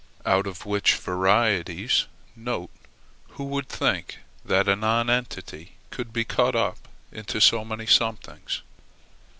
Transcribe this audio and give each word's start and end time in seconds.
Out 0.25 0.47
of 0.47 0.65
which 0.65 0.95
varieties 0.95 2.07
(who 2.47 2.67
would 3.43 3.69
think 3.69 4.17
that 4.43 4.67
a 4.67 4.75
nonentity 4.75 5.73
could 5.91 6.27
cut 6.27 6.55
up 6.55 6.87
into 7.11 7.39
so 7.39 7.63
many 7.63 7.85
somethings?) 7.85 8.63